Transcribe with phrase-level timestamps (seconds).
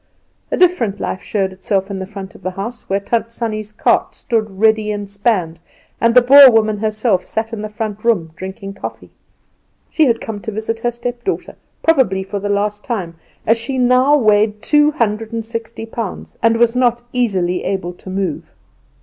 [0.49, 4.15] A different life showed itself in the front of the house, where Tant Sannie's cart
[4.15, 5.59] stood ready inspanned
[6.01, 9.11] and the Boer woman herself sat in the front room drinking coffee.
[9.91, 14.17] She had come to visit her stepdaughter, probably for the last time, as she now
[14.17, 18.55] weighed two hundred and sixty pounds, and was not easily able to move.